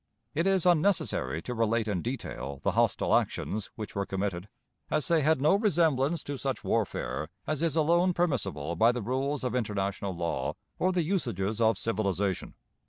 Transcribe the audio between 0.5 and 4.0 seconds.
unnecessary to relate in detail the hostile actions which